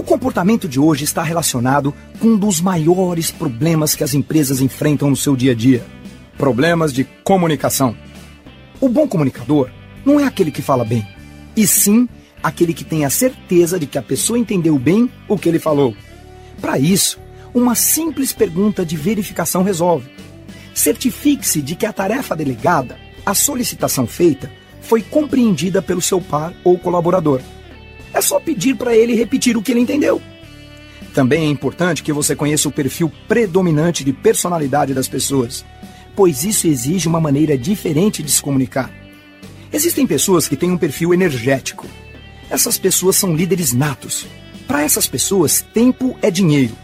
[0.00, 5.10] O comportamento de hoje está relacionado com um dos maiores problemas que as empresas enfrentam
[5.10, 5.84] no seu dia a dia:
[6.38, 7.94] problemas de comunicação.
[8.80, 9.68] O bom comunicador
[10.02, 11.06] não é aquele que fala bem,
[11.54, 12.08] e sim
[12.42, 15.94] aquele que tem a certeza de que a pessoa entendeu bem o que ele falou.
[16.62, 17.20] Para isso,
[17.52, 20.08] uma simples pergunta de verificação resolve.
[20.74, 26.78] Certifique-se de que a tarefa delegada, a solicitação feita, foi compreendida pelo seu par ou
[26.78, 27.42] colaborador.
[28.12, 30.20] É só pedir para ele repetir o que ele entendeu.
[31.14, 35.64] Também é importante que você conheça o perfil predominante de personalidade das pessoas,
[36.14, 38.90] pois isso exige uma maneira diferente de se comunicar.
[39.72, 41.86] Existem pessoas que têm um perfil energético.
[42.48, 44.26] Essas pessoas são líderes natos.
[44.66, 46.76] Para essas pessoas, tempo é dinheiro.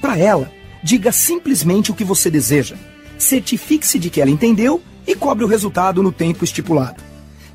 [0.00, 0.52] Para ela,
[0.82, 2.76] diga simplesmente o que você deseja.
[3.16, 7.07] Certifique-se de que ela entendeu e cobre o resultado no tempo estipulado.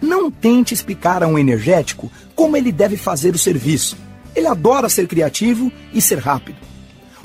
[0.04, 3.96] Não tente explicar a um energético como ele deve fazer o serviço.
[4.36, 6.58] Ele adora ser criativo e ser rápido.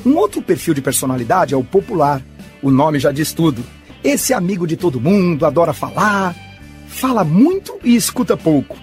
[0.07, 2.23] Um outro perfil de personalidade é o popular.
[2.63, 3.65] O nome já diz tudo.
[4.05, 6.37] Esse amigo de todo mundo, adora falar,
[6.87, 8.77] fala muito e escuta pouco.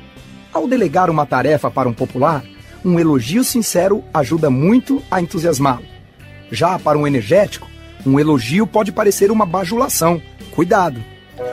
[0.52, 2.44] Ao delegar uma tarefa para um popular,
[2.84, 5.86] um elogio sincero ajuda muito a entusiasmá-lo.
[6.52, 7.70] Já para um energético,
[8.06, 10.22] um elogio pode parecer uma bajulação.
[10.52, 11.02] Cuidado!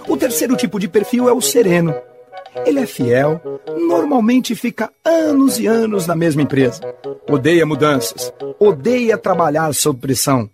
[0.09, 1.95] O terceiro tipo de perfil é o sereno.
[2.67, 3.41] Ele é fiel,
[3.89, 6.81] normalmente fica anos e anos na mesma empresa.
[7.29, 10.51] Odeia mudanças, odeia trabalhar sob pressão.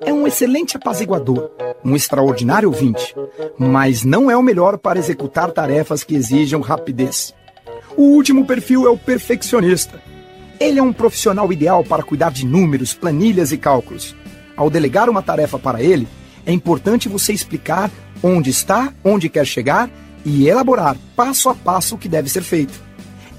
[0.00, 1.50] É um excelente apaziguador,
[1.84, 3.14] um extraordinário ouvinte,
[3.58, 7.34] mas não é o melhor para executar tarefas que exijam rapidez.
[7.96, 10.02] O último perfil é o perfeccionista.
[10.58, 14.16] Ele é um profissional ideal para cuidar de números, planilhas e cálculos.
[14.56, 16.08] Ao delegar uma tarefa para ele,
[16.46, 17.90] é importante você explicar
[18.22, 19.90] onde está, onde quer chegar
[20.24, 22.82] e elaborar passo a passo o que deve ser feito.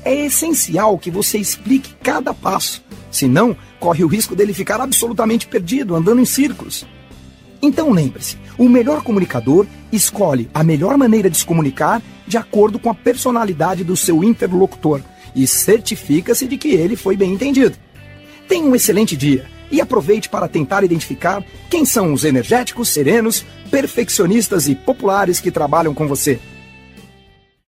[0.04, 5.96] É essencial que você explique cada passo, senão corre o risco dele ficar absolutamente perdido,
[5.96, 6.86] andando em círculos.
[7.62, 12.90] Então lembre-se, o melhor comunicador escolhe a melhor maneira de se comunicar de acordo com
[12.90, 15.02] a personalidade do seu interlocutor
[15.36, 17.76] e certifica-se de que ele foi bem entendido.
[18.48, 24.68] Tenha um excelente dia e aproveite para tentar identificar quem são os energéticos, serenos, perfeccionistas
[24.68, 26.40] e populares que trabalham com você.